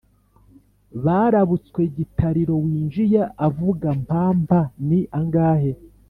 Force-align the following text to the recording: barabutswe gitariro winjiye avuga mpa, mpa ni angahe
barabutswe 1.05 1.81
gitariro 1.95 2.53
winjiye 2.65 3.21
avuga 3.47 3.87
mpa, 4.03 4.23
mpa 4.43 4.61
ni 4.87 4.99
angahe 5.19 5.71